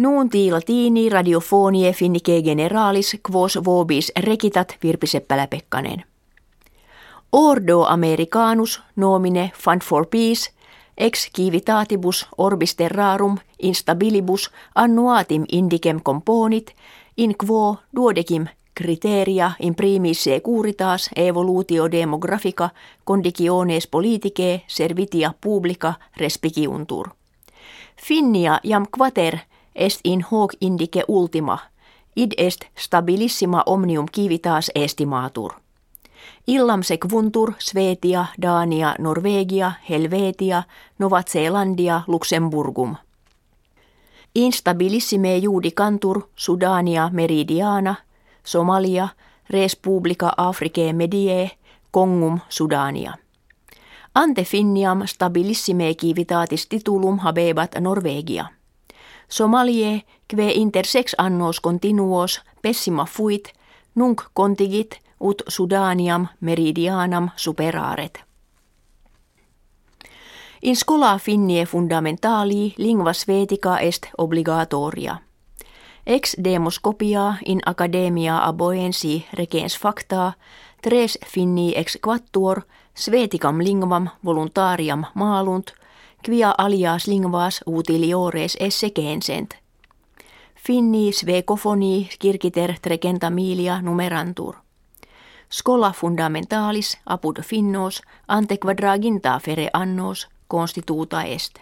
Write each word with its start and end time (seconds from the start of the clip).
Nuunti 0.00 0.50
latini 0.50 1.08
radiofonie 1.08 1.92
finnike 1.92 2.42
generalis 2.42 3.16
quos 3.30 3.58
vobis 3.64 4.12
rekitat 4.20 4.76
Virpi 4.82 5.06
Seppälä-Pekkanen. 5.06 6.04
Ordo 7.32 7.84
Americanus 7.84 8.82
nomine 8.96 9.52
Fund 9.62 9.82
for 9.84 10.06
Peace 10.06 10.50
ex 10.98 11.30
civitatibus 11.36 12.26
orbis 12.38 12.74
terrarum 12.74 13.38
instabilibus 13.62 14.50
annuatim 14.74 15.44
indicem 15.52 16.00
componit 16.02 16.70
in 17.16 17.34
quo 17.46 17.76
duodecim 17.96 18.46
criteria 18.82 19.50
in 19.60 19.74
primis 19.74 20.24
securitas 20.24 21.10
evolutio 21.16 21.90
demografica 21.90 22.70
conditiones 23.04 23.86
politicae 23.86 24.62
servitia 24.66 25.34
publica 25.40 25.94
respiciuntur. 26.16 27.08
Finnia 28.08 28.60
jam 28.64 28.86
quater 28.98 29.38
est 29.80 30.00
in 30.04 30.24
hoc 30.32 30.52
indice 30.60 31.04
ultima, 31.08 31.58
id 32.16 32.32
est 32.36 32.60
stabilissima 32.78 33.62
omnium 33.66 34.06
civitas 34.16 34.70
estimatur. 34.74 35.52
Illam 36.46 36.82
sequuntur 36.82 37.52
Svetia, 37.58 38.26
Dania, 38.42 38.94
Norvegia, 38.98 39.72
Helvetia, 39.90 40.62
Nova 40.98 41.22
Zeelandia, 41.22 42.02
Luxemburgum. 42.06 42.96
Instabilissime 44.34 45.38
judicantur 45.38 46.20
Sudania 46.36 47.10
meridiana, 47.12 47.94
Somalia, 48.44 49.08
Respublica 49.50 50.32
Africae 50.36 50.92
Medie, 50.92 51.50
Kongum 51.90 52.38
Sudania. 52.48 53.14
Ante 54.14 54.44
finniam 54.44 55.02
stabilissime 55.06 55.94
civitatis 55.94 56.66
titulum 56.66 57.18
habebat 57.18 57.74
Norvegia. 57.80 58.59
Somalie, 59.30 60.02
kve 60.28 60.50
inter 60.50 60.86
sex 60.86 61.14
annos 61.18 61.60
continuos 61.60 62.40
pessima 62.62 63.04
fuit, 63.04 63.52
nunc 63.94 64.22
contigit 64.34 64.98
ut 65.20 65.42
Sudaniam 65.48 66.26
meridianam 66.40 67.28
superaret. 67.36 68.24
In 70.62 70.76
scola 70.76 71.18
finnie 71.18 71.66
fundamentali 71.66 72.74
lingua 72.78 73.12
svetica 73.12 73.78
est 73.78 74.06
obligatoria. 74.18 75.16
Ex 76.06 76.36
demos 76.44 76.78
copia 76.78 77.34
in 77.46 77.60
academia 77.66 78.38
aboensi 78.46 79.26
regens 79.32 79.78
facta, 79.78 80.32
tres 80.82 81.18
finni 81.26 81.72
ex 81.76 81.98
quattuor, 82.06 82.62
sveticam 82.94 83.58
lingvam 83.58 84.08
voluntariam 84.24 85.04
maalunt, 85.14 85.72
quia 86.24 86.54
alias 86.58 87.06
linguas 87.06 87.60
utiliores 87.66 88.56
esse 88.60 88.90
gensent. 88.90 89.54
Finni 90.54 91.12
svekofoni 91.12 92.08
kirkiter 92.18 92.74
trecenta 92.82 93.30
milia 93.30 93.82
numerantur. 93.82 94.56
Scola 95.52 95.92
fundamentalis 95.92 96.98
apud 97.06 97.42
finnos 97.42 98.02
ante 98.28 98.58
quadraginta 98.58 99.38
fere 99.38 99.70
annos 99.72 100.28
constituta 100.48 101.22
est. 101.22 101.58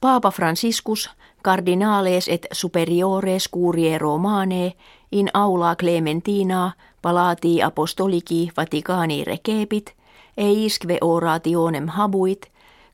Paapa 0.00 0.30
Franciscus 0.30 1.10
cardinales 1.42 2.28
et 2.28 2.46
superiores 2.52 3.48
curie 3.48 3.98
romane 3.98 4.72
in 5.12 5.28
aula 5.34 5.76
Clementina 5.76 6.72
palati 7.02 7.62
apostolici 7.62 8.50
Vaticani 8.56 9.24
recepit 9.24 9.94
eisque 10.36 10.98
orationem 11.00 11.88
habuit 11.88 12.50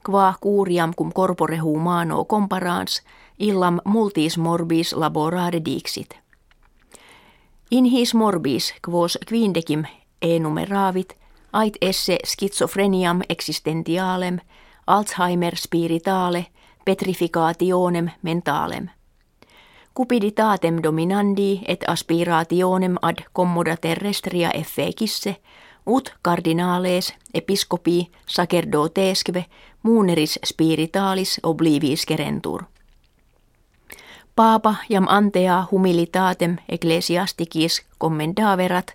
qua 0.07 0.35
curiam 0.41 0.93
cum 0.97 1.13
corpore 1.13 1.59
humano 1.59 2.25
comparans 2.25 3.03
illam 3.39 3.79
multis 3.85 4.39
morbis 4.39 4.93
laborare 4.93 5.65
dixit. 5.65 6.19
In 7.71 7.85
his 7.85 8.15
morbis 8.15 8.75
quos 8.91 9.19
quindecim 9.29 9.85
enumeravit 10.23 11.17
ait 11.53 11.77
esse 11.81 12.19
schizophreniam 12.25 13.21
existentialem 13.29 14.39
Alzheimer 14.87 15.57
spiritale 15.57 16.47
petrificationem 16.85 18.11
mentalem. 18.23 18.89
Cupiditatem 19.95 20.83
dominandi 20.83 21.61
et 21.69 21.85
aspirationem 21.89 22.97
ad 23.03 23.17
commoda 23.33 23.77
terrestria 23.77 24.51
effekisse 24.55 25.37
ut 25.89 26.15
cardinales 26.23 27.15
episcopi 27.35 28.11
sacerdotesque 28.27 29.45
muuneris 29.83 30.39
spiritalis 30.45 31.41
oblivis 31.43 32.07
kerentur. 32.07 32.63
Paapa 34.37 34.75
jam 34.89 35.07
antea 35.09 35.65
humilitatem 35.73 36.57
ecclesiasticis 36.69 37.83
commendaverat 37.99 38.95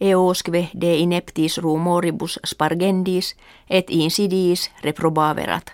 eosque 0.00 0.68
de 0.80 0.96
ineptis 0.96 1.58
rumoribus 1.58 2.40
spargendis 2.46 3.36
et 3.70 3.86
insidiis 3.90 4.70
reprobaverat. 4.82 5.72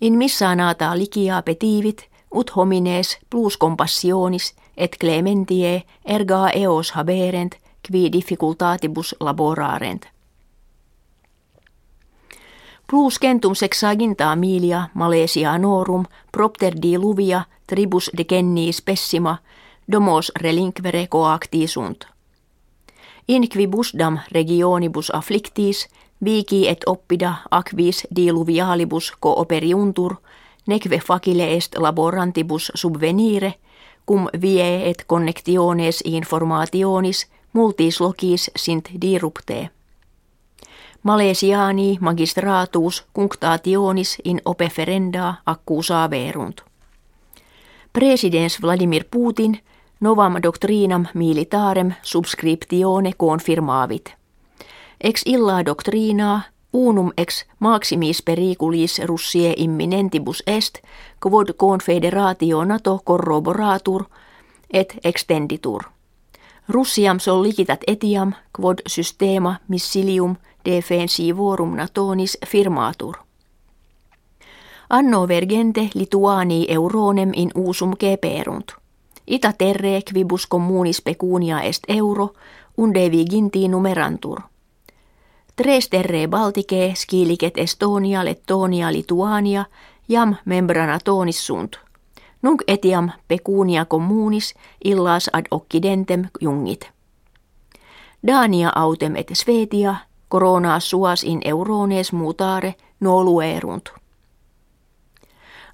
In 0.00 0.14
missa 0.14 0.54
nata 0.54 0.98
licia 0.98 1.42
petivit 1.42 2.08
ut 2.34 2.56
homines 2.56 3.18
plus 3.30 3.56
compassionis 3.56 4.54
et 4.76 4.96
clementie 5.00 5.82
erga 6.04 6.50
eos 6.54 6.90
haberent 6.90 7.54
qui 7.92 8.12
difficultatibus 8.12 9.14
laborarent. 9.20 10.06
Plus 12.86 13.18
centum 13.20 13.54
sexaginta 13.54 14.36
milia 14.36 14.88
Malesia 14.94 15.58
norum 15.58 16.04
propter 16.32 16.74
diluvia 16.82 17.42
tribus 17.66 18.10
decennis 18.16 18.82
pessima 18.82 19.36
domos 19.92 20.32
relinquere 20.40 21.06
coactisunt. 21.06 22.04
In 23.28 23.48
quibusdam 23.48 24.18
regionibus 24.32 25.10
afflictis 25.14 25.88
vici 26.24 26.68
et 26.68 26.80
oppida 26.86 27.34
aquis 27.50 28.06
diluvialibus 28.16 29.12
cooperiuntur 29.20 30.14
neque 30.66 31.00
facile 31.06 31.56
est 31.56 31.78
laborantibus 31.78 32.72
subvenire 32.74 33.54
cum 34.06 34.28
vie 34.42 34.88
et 34.90 35.04
connectiones 35.06 36.00
informationis 36.04 37.28
multis 37.58 38.00
locis 38.00 38.50
sint 38.56 38.88
dirupte. 39.00 39.70
Malesiani 41.02 41.98
magistratus 42.00 43.04
cunctationis 43.14 44.16
in 44.24 44.40
opeferenda 44.44 45.34
accusaverunt. 45.46 46.60
Presidens 47.92 48.62
Vladimir 48.62 49.04
Putin 49.10 49.58
novam 50.00 50.36
doctrinam 50.42 51.06
militarem 51.14 51.92
subscriptione 52.02 53.12
confirmavit. 53.16 54.14
Ex 55.00 55.22
illa 55.26 55.64
doctrina 55.64 56.42
unum 56.72 57.12
ex 57.16 57.46
maximis 57.58 58.22
periculis 58.22 59.00
Russie 59.04 59.54
imminentibus 59.56 60.42
est, 60.46 60.78
quod 61.20 61.48
confederatio 61.56 62.64
NATO 62.64 63.00
corroboratur 63.04 64.04
et 64.72 64.98
extenditur. 65.04 65.97
Russiam 66.68 67.20
sollicitat 67.20 67.80
etiam 67.86 68.32
quod 68.60 68.78
systema 68.86 69.56
missilium 69.68 70.36
defensivorum 70.64 71.76
natonis 71.76 72.38
firmatur. 72.46 73.16
Anno 74.90 75.28
vergente 75.28 75.90
Lituani 75.94 76.66
euronem 76.68 77.30
in 77.34 77.50
usum 77.54 77.96
keperunt. 77.98 78.72
Ita 79.26 79.52
terre 79.52 80.00
quibus 80.12 80.46
communis 80.46 81.02
pecunia 81.02 81.60
est 81.60 81.84
euro, 81.88 82.34
unde 82.76 83.10
viginti 83.10 83.68
numerantur. 83.68 84.40
Tres 85.56 85.88
terre 85.88 86.28
Baltike, 86.28 86.92
skilicet 86.96 87.58
Estonia, 87.58 88.24
Lettonia, 88.24 88.92
Lituania, 88.92 89.64
jam 90.08 90.36
membrana 90.44 90.98
tonis 91.04 91.46
sunt. 91.46 91.87
Nunc 92.42 92.62
etiam 92.68 93.10
pecunia 93.28 93.84
communis 93.84 94.54
illas 94.84 95.30
ad 95.32 95.44
occidentem 95.50 96.24
jungit. 96.40 96.90
Dania 98.26 98.72
autem 98.74 99.16
et 99.16 99.30
Svetia, 99.34 99.94
corona 100.28 100.80
suas 100.80 101.24
in 101.24 101.40
eurones 101.44 102.12
mutare 102.12 102.74
noluerunt. 103.00 103.88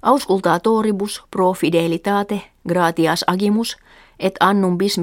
Auscultatoribus 0.01 1.23
pro 1.31 1.53
fidelitate 1.53 2.41
gratias 2.69 3.23
agimus 3.27 3.77
et 4.19 4.35
annum 4.39 4.77
bis 4.77 4.97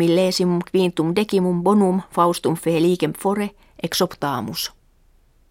quintum 0.73 1.13
decimum 1.17 1.63
bonum 1.63 2.03
faustum 2.11 2.55
felicem 2.55 3.13
fore 3.23 3.51
exoptamus. 3.83 4.82